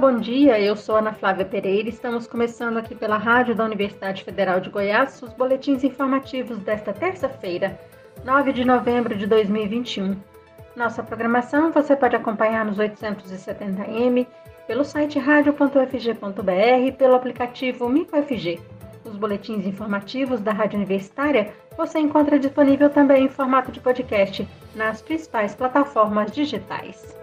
[0.00, 0.58] bom dia.
[0.58, 4.70] Eu sou Ana Flávia Pereira e estamos começando aqui pela Rádio da Universidade Federal de
[4.70, 7.78] Goiás os boletins informativos desta terça-feira,
[8.24, 10.16] 9 de novembro de 2021.
[10.74, 14.26] Nossa programação você pode acompanhar nos 870m,
[14.66, 18.58] pelo site radio.ufg.br e pelo aplicativo MicoFG.
[19.04, 25.02] Os boletins informativos da Rádio Universitária você encontra disponível também em formato de podcast nas
[25.02, 27.14] principais plataformas digitais.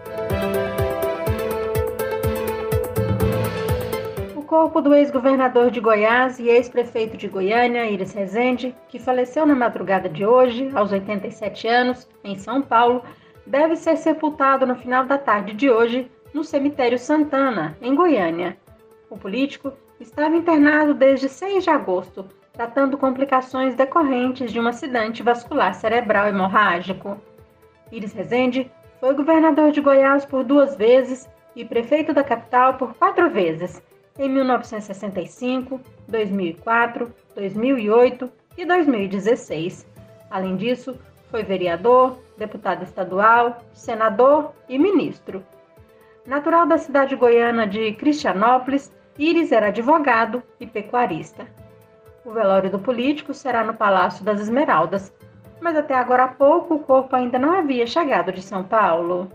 [4.48, 10.08] Corpo do ex-governador de Goiás e ex-prefeito de Goiânia, Iris Rezende, que faleceu na madrugada
[10.08, 13.04] de hoje, aos 87 anos, em São Paulo,
[13.46, 18.56] deve ser sepultado no final da tarde de hoje no cemitério Santana, em Goiânia.
[19.10, 19.70] O político
[20.00, 27.18] estava internado desde 6 de agosto, tratando complicações decorrentes de um acidente vascular cerebral hemorrágico.
[27.92, 33.28] Iris Rezende foi governador de Goiás por duas vezes e prefeito da capital por quatro
[33.28, 33.82] vezes
[34.18, 39.86] em 1965, 2004, 2008 e 2016.
[40.30, 40.98] Além disso,
[41.30, 45.44] foi vereador, deputado estadual, senador e ministro.
[46.26, 51.46] Natural da cidade goiana de Cristianópolis, Iris era advogado e pecuarista.
[52.24, 55.12] O velório do político será no Palácio das Esmeraldas,
[55.60, 59.30] mas até agora há pouco o corpo ainda não havia chegado de São Paulo.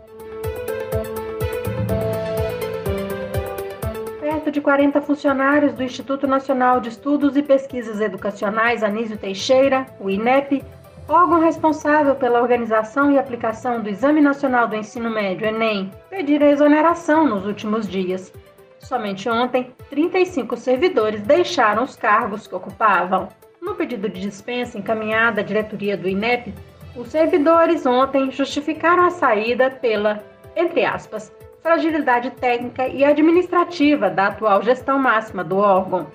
[4.53, 10.63] De 40 funcionários do Instituto Nacional de Estudos e Pesquisas Educacionais Anísio Teixeira, o INEP,
[11.07, 17.27] órgão responsável pela organização e aplicação do Exame Nacional do Ensino Médio, Enem, pediram exoneração
[17.27, 18.31] nos últimos dias.
[18.77, 23.29] Somente ontem, 35 servidores deixaram os cargos que ocupavam.
[23.59, 26.53] No pedido de dispensa encaminhado à diretoria do INEP,
[26.95, 30.23] os servidores ontem justificaram a saída pela,
[30.55, 31.31] entre aspas,
[31.63, 36.07] fragilidade técnica e administrativa da atual gestão máxima do órgão.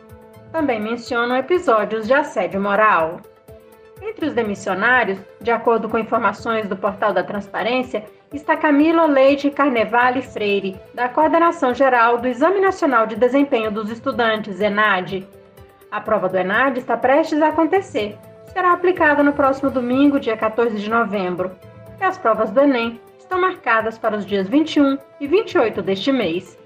[0.52, 3.20] Também mencionam episódios de assédio moral.
[4.02, 10.20] Entre os demissionários, de acordo com informações do portal da Transparência, está Camila Leite Carnevale
[10.20, 15.26] Freire, da Coordenação Geral do Exame Nacional de Desempenho dos Estudantes, ENAD.
[15.90, 18.18] A prova do ENAD está prestes a acontecer.
[18.52, 21.50] Será aplicada no próximo domingo, dia 14 de novembro.
[21.98, 26.58] E as provas do Enem estão marcadas para os dias 21 e 28 deste mês.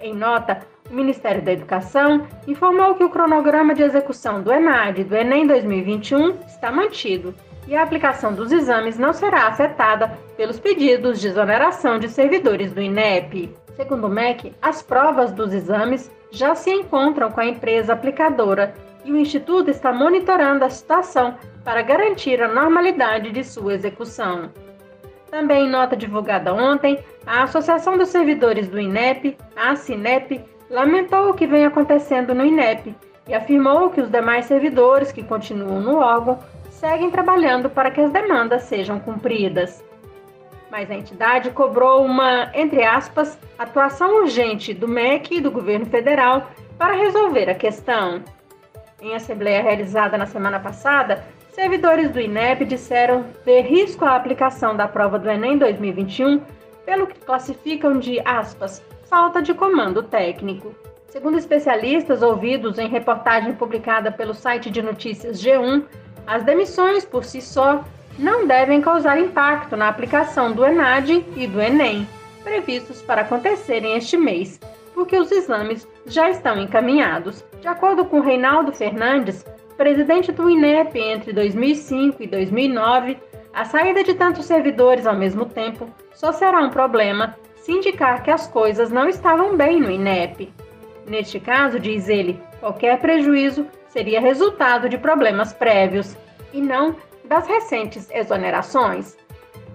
[0.00, 5.04] Em nota, o Ministério da Educação informou que o cronograma de execução do ENAD e
[5.04, 7.34] do Enem 2021 está mantido
[7.66, 12.80] e a aplicação dos exames não será afetada pelos pedidos de exoneração de servidores do
[12.80, 13.52] INEP.
[13.74, 18.72] Segundo o MEC, as provas dos exames já se encontram com a empresa aplicadora
[19.04, 24.50] e o Instituto está monitorando a situação para garantir a normalidade de sua execução.
[25.30, 30.40] Também em nota divulgada ontem, a Associação dos Servidores do INEP, a CINEP,
[30.70, 32.94] lamentou o que vem acontecendo no INEP
[33.26, 36.38] e afirmou que os demais servidores que continuam no órgão
[36.70, 39.84] seguem trabalhando para que as demandas sejam cumpridas.
[40.70, 46.50] Mas a entidade cobrou uma, entre aspas, atuação urgente do MEC e do governo federal
[46.78, 48.22] para resolver a questão.
[49.00, 51.24] Em assembleia realizada na semana passada,
[51.58, 56.40] Servidores do INEP disseram ver risco à aplicação da prova do Enem 2021
[56.86, 58.80] pelo que classificam de aspas,
[59.10, 60.72] falta de comando técnico.
[61.08, 65.82] Segundo especialistas ouvidos em reportagem publicada pelo site de notícias G1,
[66.28, 67.84] as demissões por si só
[68.16, 72.06] não devem causar impacto na aplicação do ENAD e do ENEM,
[72.44, 74.60] previstos para acontecerem este mês,
[74.94, 77.44] porque os exames já estão encaminhados.
[77.60, 79.44] De acordo com Reinaldo Fernandes,
[79.78, 83.16] presidente do INEP entre 2005 e 2009,
[83.54, 88.30] a saída de tantos servidores ao mesmo tempo só será um problema se indicar que
[88.30, 90.52] as coisas não estavam bem no INEP.
[91.06, 96.16] Neste caso, diz ele, qualquer prejuízo seria resultado de problemas prévios
[96.52, 99.16] e não das recentes exonerações.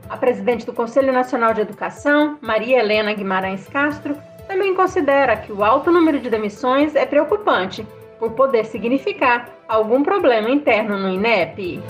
[0.09, 4.17] A presidente do Conselho Nacional de Educação, Maria Helena Guimarães Castro,
[4.49, 7.87] também considera que o alto número de demissões é preocupante
[8.23, 11.81] por poder significar algum problema interno no INEP.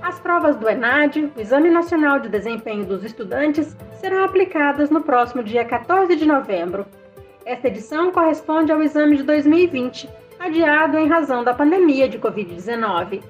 [0.00, 5.42] As provas do ENAD, o Exame Nacional de Desempenho dos Estudantes, serão aplicadas no próximo
[5.42, 6.86] dia 14 de novembro.
[7.44, 10.08] Esta edição corresponde ao exame de 2020,
[10.40, 13.22] adiado em razão da pandemia de Covid-19.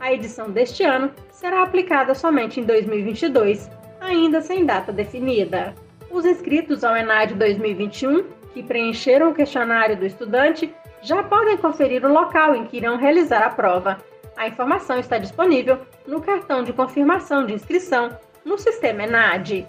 [0.00, 3.70] A edição deste ano será aplicada somente em 2022,
[4.00, 5.76] ainda sem data definida.
[6.10, 12.12] Os inscritos ao ENAD 2021 que preencheram o questionário do estudante já podem conferir o
[12.12, 13.98] local em que irão realizar a prova.
[14.36, 18.10] A informação está disponível no cartão de confirmação de inscrição
[18.44, 19.66] no sistema ENAD.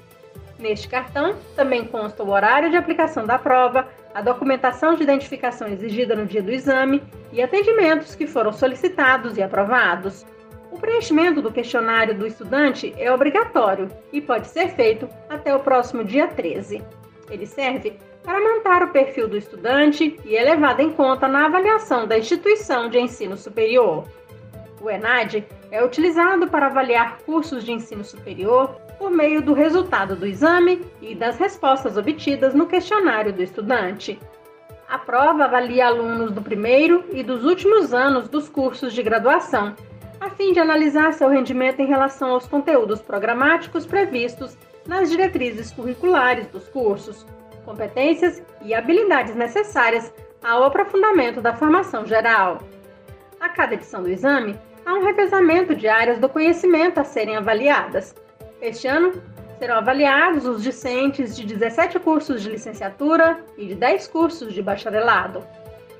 [0.60, 6.16] Neste cartão também consta o horário de aplicação da prova, a documentação de identificação exigida
[6.16, 7.02] no dia do exame
[7.32, 10.26] e atendimentos que foram solicitados e aprovados.
[10.72, 16.04] O preenchimento do questionário do estudante é obrigatório e pode ser feito até o próximo
[16.04, 16.82] dia 13.
[17.32, 22.06] Ele serve para montar o perfil do estudante e é levado em conta na avaliação
[22.06, 24.04] da instituição de ensino superior.
[24.82, 30.28] O ENAD é utilizado para avaliar cursos de ensino superior por meio do resultado do
[30.28, 34.20] exame e das respostas obtidas no questionário do estudante.
[34.90, 39.74] A prova avalia alunos do primeiro e dos últimos anos dos cursos de graduação,
[40.20, 44.58] a fim de analisar seu rendimento em relação aos conteúdos programáticos previstos
[44.92, 47.26] nas diretrizes curriculares dos cursos,
[47.64, 52.62] competências e habilidades necessárias ao aprofundamento da formação geral.
[53.40, 58.14] A cada edição do exame, há um revezamento de áreas do conhecimento a serem avaliadas.
[58.62, 59.14] Este ano,
[59.58, 65.42] serão avaliados os discentes de 17 cursos de licenciatura e de 10 cursos de bacharelado.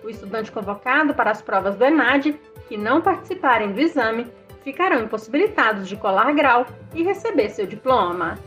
[0.04, 4.28] O estudante convocado para as provas do ENAD, que não participarem do exame,
[4.66, 8.38] ficarão impossibilitados de colar grau e receber seu diploma.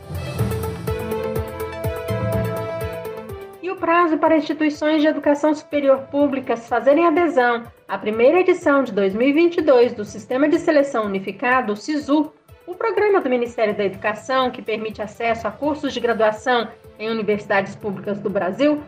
[3.85, 10.03] Prazo para instituições de educação superior públicas fazerem adesão à primeira edição de 2022 do
[10.03, 12.33] Sistema de Seleção Unificado, o SISU,
[12.65, 16.67] o programa do Ministério da Educação que permite acesso a cursos de graduação
[16.97, 18.81] em universidades públicas do Brasil,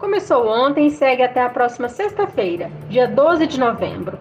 [0.00, 4.18] começou ontem e segue até a próxima sexta-feira, dia 12 de novembro.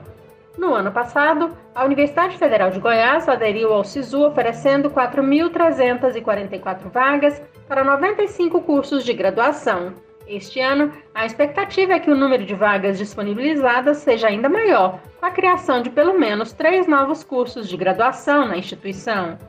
[0.60, 7.84] No ano passado, a Universidade Federal de Goiás aderiu ao SISU oferecendo 4.344 vagas para
[7.84, 10.08] 95 cursos de graduação.
[10.30, 15.26] Este ano, a expectativa é que o número de vagas disponibilizadas seja ainda maior, com
[15.26, 19.40] a criação de pelo menos três novos cursos de graduação na instituição.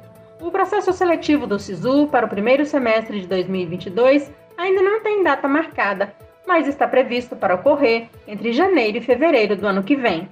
[0.40, 5.46] O processo seletivo do SISU para o primeiro semestre de 2022 ainda não tem data
[5.46, 6.14] marcada,
[6.46, 10.30] mas está previsto para ocorrer entre janeiro e fevereiro do ano que vem.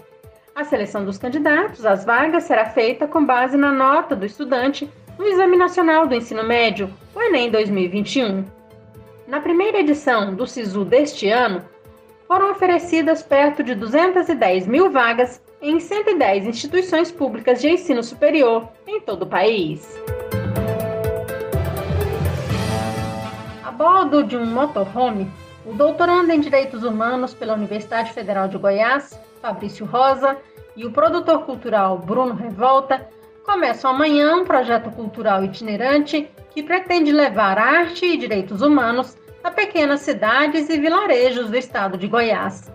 [0.55, 5.27] A seleção dos candidatos às vagas será feita com base na nota do estudante no
[5.27, 8.58] Exame Nacional do Ensino Médio, o Enem 2021.
[9.29, 11.63] Na primeira edição do SISU deste ano,
[12.27, 18.99] foram oferecidas perto de 210 mil vagas em 110 instituições públicas de ensino superior em
[19.03, 20.03] todo o país.
[23.63, 25.31] A bordo de um motorhome,
[25.67, 30.39] o doutorando em Direitos Humanos pela Universidade Federal de Goiás, Fabrício Rosa,
[30.75, 33.07] e o produtor cultural Bruno Revolta
[33.49, 40.01] começam amanhã um projeto cultural itinerante que pretende levar arte e direitos humanos a pequenas
[40.01, 42.71] cidades e vilarejos do estado de Goiás.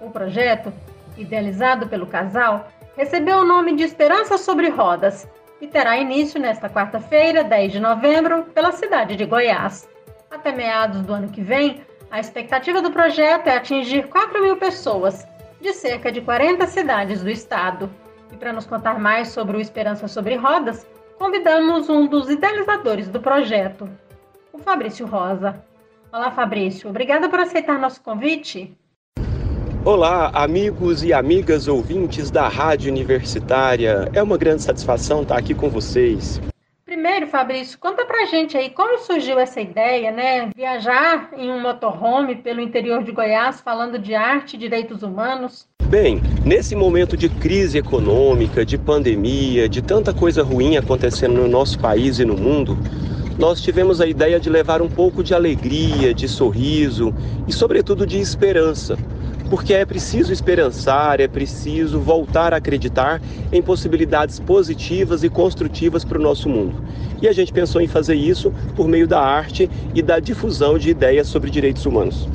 [0.00, 0.72] O projeto,
[1.18, 5.28] idealizado pelo casal, recebeu o nome de Esperança sobre Rodas
[5.60, 9.86] e terá início nesta quarta-feira, 10 de novembro, pela cidade de Goiás.
[10.30, 15.28] Até meados do ano que vem, a expectativa do projeto é atingir 4 mil pessoas,
[15.60, 17.90] de cerca de 40 cidades do estado.
[18.44, 20.86] Para nos contar mais sobre o Esperança sobre Rodas,
[21.18, 23.88] convidamos um dos idealizadores do projeto,
[24.52, 25.64] o Fabrício Rosa.
[26.12, 26.90] Olá, Fabrício.
[26.90, 28.76] Obrigada por aceitar nosso convite.
[29.82, 34.10] Olá, amigos e amigas ouvintes da Rádio Universitária.
[34.12, 36.38] É uma grande satisfação estar aqui com vocês.
[36.84, 40.50] Primeiro, Fabrício, conta pra gente aí como surgiu essa ideia, né?
[40.54, 45.66] Viajar em um motorhome pelo interior de Goiás falando de arte e direitos humanos.
[45.88, 51.78] Bem, nesse momento de crise econômica, de pandemia, de tanta coisa ruim acontecendo no nosso
[51.78, 52.76] país e no mundo,
[53.38, 57.14] nós tivemos a ideia de levar um pouco de alegria, de sorriso
[57.46, 58.96] e, sobretudo, de esperança.
[59.50, 63.20] Porque é preciso esperançar, é preciso voltar a acreditar
[63.52, 66.82] em possibilidades positivas e construtivas para o nosso mundo.
[67.20, 70.90] E a gente pensou em fazer isso por meio da arte e da difusão de
[70.90, 72.26] ideias sobre direitos humanos.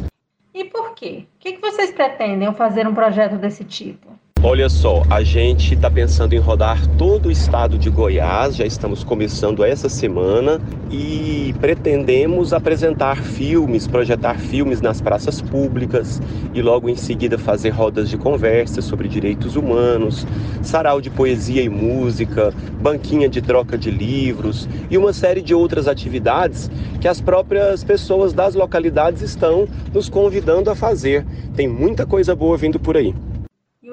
[1.00, 1.26] Quê?
[1.34, 4.19] O que vocês pretendem fazer um projeto desse tipo?
[4.42, 9.04] Olha só, a gente está pensando em rodar todo o estado de Goiás, já estamos
[9.04, 16.22] começando essa semana e pretendemos apresentar filmes, projetar filmes nas praças públicas
[16.54, 20.26] e logo em seguida fazer rodas de conversa sobre direitos humanos,
[20.64, 25.86] sarau de poesia e música, banquinha de troca de livros e uma série de outras
[25.86, 31.26] atividades que as próprias pessoas das localidades estão nos convidando a fazer.
[31.58, 33.14] Tem muita coisa boa vindo por aí.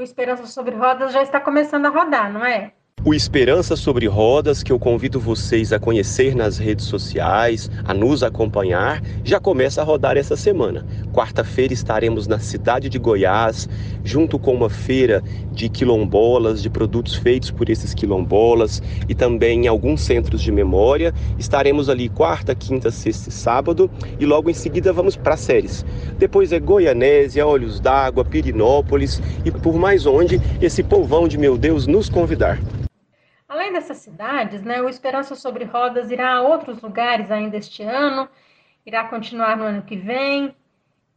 [0.06, 2.72] Esperança sobre Rodas já está começando a rodar, não é?
[3.08, 8.24] O Esperança sobre Rodas, que eu convido vocês a conhecer nas redes sociais, a nos
[8.24, 10.84] acompanhar, já começa a rodar essa semana.
[11.12, 13.68] Quarta-feira estaremos na cidade de Goiás,
[14.02, 15.22] junto com uma feira
[15.52, 21.14] de quilombolas, de produtos feitos por esses quilombolas e também em alguns centros de memória.
[21.38, 25.86] Estaremos ali quarta, quinta, sexta e sábado e logo em seguida vamos para séries.
[26.18, 31.86] Depois é Goianésia, Olhos d'Água, Pirinópolis e por mais onde esse povão de meu Deus
[31.86, 32.58] nos convidar.
[33.76, 38.26] Dessas cidades, né, o Esperança sobre Rodas irá a outros lugares ainda este ano,
[38.86, 40.54] irá continuar no ano que vem.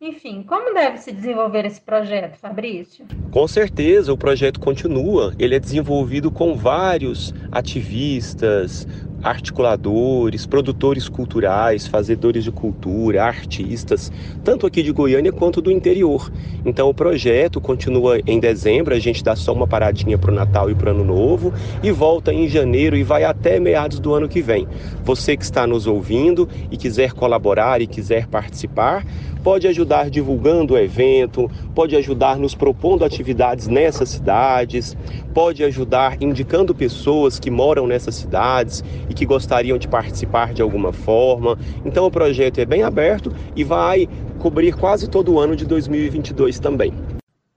[0.01, 3.05] Enfim, como deve se desenvolver esse projeto, Fabrício?
[3.31, 5.33] Com certeza, o projeto continua.
[5.39, 8.85] Ele é desenvolvido com vários ativistas,
[9.23, 14.11] articuladores, produtores culturais, fazedores de cultura, artistas,
[14.43, 16.31] tanto aqui de Goiânia quanto do interior.
[16.65, 20.69] Então o projeto continua em dezembro, a gente dá só uma paradinha para o Natal
[20.69, 24.27] e para o Ano Novo e volta em janeiro e vai até meados do ano
[24.27, 24.67] que vem.
[25.03, 29.05] Você que está nos ouvindo e quiser colaborar e quiser participar,
[29.43, 34.97] pode ajudar divulgando o evento, pode ajudar nos propondo atividades nessas cidades,
[35.33, 40.93] pode ajudar indicando pessoas que moram nessas cidades e que gostariam de participar de alguma
[40.93, 41.57] forma.
[41.83, 44.07] Então o projeto é bem aberto e vai
[44.39, 46.93] cobrir quase todo o ano de 2022 também.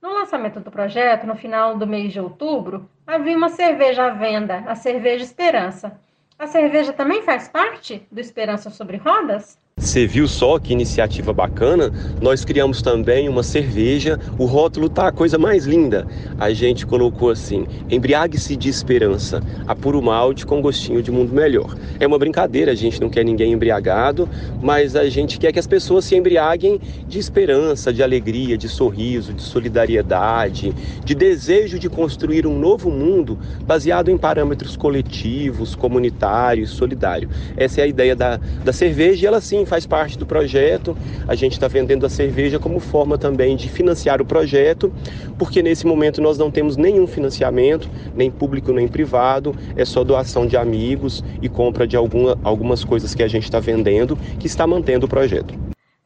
[0.01, 4.63] No lançamento do projeto, no final do mês de outubro, havia uma cerveja à venda,
[4.67, 5.99] a Cerveja Esperança.
[6.37, 9.57] A cerveja também faz parte do Esperança sobre Rodas?
[9.83, 11.91] Você viu só que iniciativa bacana?
[12.21, 14.19] Nós criamos também uma cerveja.
[14.37, 16.07] O rótulo tá a coisa mais linda.
[16.39, 21.75] A gente colocou assim: embriague-se de esperança, apuro malte com gostinho de mundo melhor.
[21.99, 24.29] É uma brincadeira, a gente não quer ninguém embriagado,
[24.61, 29.33] mas a gente quer que as pessoas se embriaguem de esperança, de alegria, de sorriso,
[29.33, 30.71] de solidariedade,
[31.03, 37.31] de desejo de construir um novo mundo baseado em parâmetros coletivos, comunitários, solidários.
[37.57, 40.97] Essa é a ideia da, da cerveja e ela sim faz parte do projeto.
[41.27, 44.93] A gente está vendendo a cerveja como forma também de financiar o projeto,
[45.37, 50.45] porque nesse momento nós não temos nenhum financiamento, nem público nem privado, é só doação
[50.45, 54.65] de amigos e compra de alguma, algumas coisas que a gente está vendendo que está
[54.65, 55.53] mantendo o projeto.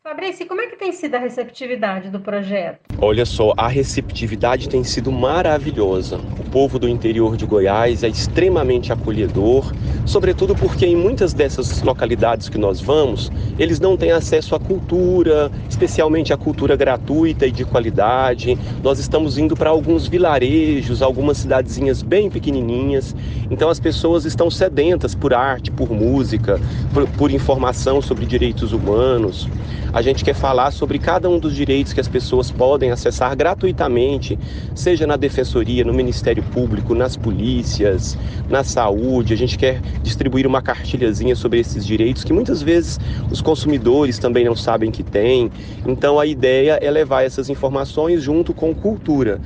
[0.04, 2.80] Fabrício, como é que tem sido a receptividade do projeto?
[2.98, 6.18] Olha só, a receptividade tem sido maravilhosa.
[6.40, 9.72] O povo do interior de Goiás é extremamente acolhedor,
[10.08, 15.52] sobretudo porque em muitas dessas localidades que nós vamos, eles não têm acesso à cultura,
[15.70, 18.58] especialmente à cultura gratuita e de qualidade.
[18.82, 23.16] Nós estamos indo para alguns vilarejos, algumas cidadezinhas bem pequenininhas.
[23.52, 26.60] Então as pessoas estão sedentas por arte, por música,
[26.92, 29.48] por, por informação sobre direitos humanos.
[29.94, 34.38] A gente quer falar sobre cada um dos direitos que as pessoas podem acessar gratuitamente,
[34.76, 38.18] seja na defensoria, no Ministério Público, nas polícias,
[38.50, 39.34] na saúde.
[39.34, 43.00] A gente quer distribuir uma cartilhazinha sobre esses direitos que muitas vezes
[43.32, 45.52] os consumidores também não sabem que têm.
[45.86, 49.40] Então a ideia é levar essas informações junto com cultura.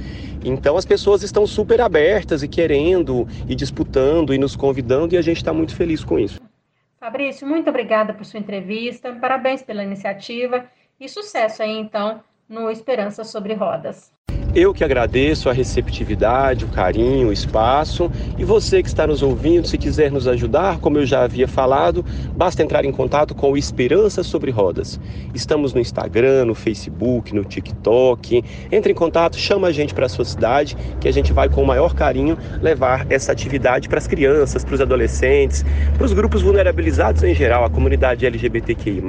[0.43, 5.22] Então as pessoas estão super abertas e querendo e disputando e nos convidando e a
[5.22, 6.39] gente está muito feliz com isso.
[7.00, 10.65] Fabrício, muito obrigada por sua entrevista, parabéns pela iniciativa
[11.00, 14.12] e sucesso aí então no Esperança sobre Rodas.
[14.53, 18.12] Eu que agradeço a receptividade, o carinho, o espaço.
[18.38, 22.03] E você que está nos ouvindo, se quiser nos ajudar, como eu já havia falado,
[22.36, 25.00] basta entrar em contato com o Esperança sobre Rodas.
[25.34, 28.43] Estamos no Instagram, no Facebook, no TikTok.
[28.70, 31.63] Entre em contato, chama a gente para a sua cidade, que a gente vai com
[31.63, 35.63] o maior carinho levar essa atividade para as crianças, para os adolescentes,
[35.96, 39.01] para os grupos vulnerabilizados em geral, a comunidade LGBTQI,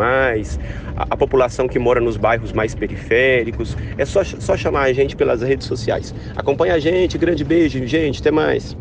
[0.97, 3.77] a, a população que mora nos bairros mais periféricos.
[3.99, 6.15] É só, só chamar a gente pela pelas redes sociais.
[6.37, 8.77] Acompanhe a gente, grande beijo, gente, até mais.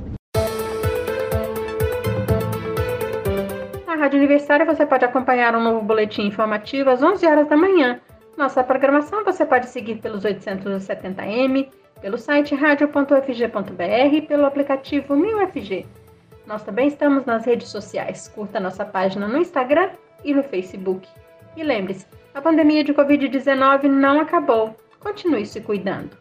[3.88, 8.00] Na Rádio Universitária você pode acompanhar um novo boletim informativo às 11 horas da manhã.
[8.38, 11.70] Nossa programação você pode seguir pelos 870m,
[12.01, 15.86] pelo site radio.fg.br e pelo aplicativo 1000FG.
[16.48, 18.27] Nós também estamos nas redes sociais.
[18.27, 19.91] Curta nossa página no Instagram
[20.25, 21.08] e no Facebook.
[21.55, 24.75] E lembre-se, a pandemia de Covid-19 não acabou.
[25.00, 26.20] Continue se cuidando.